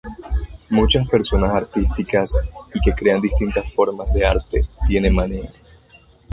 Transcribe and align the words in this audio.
Muchas 0.71 1.07
personas 1.07 1.53
artísticas 1.53 2.33
y 2.73 2.79
que 2.81 2.93
crean 2.95 3.21
distintas 3.21 3.71
formas 3.71 4.11
de 4.11 4.25
arte 4.25 4.67
tienen 4.87 5.13
manía. 5.13 5.51